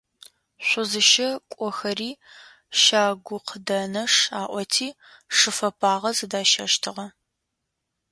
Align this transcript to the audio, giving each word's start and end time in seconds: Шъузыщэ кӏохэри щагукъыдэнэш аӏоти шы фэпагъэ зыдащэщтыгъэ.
Шъузыщэ 0.67 1.29
кӏохэри 1.57 2.11
щагукъыдэнэш 2.81 4.15
аӏоти 4.41 4.87
шы 5.35 5.51
фэпагъэ 5.57 6.11
зыдащэщтыгъэ. 6.17 7.07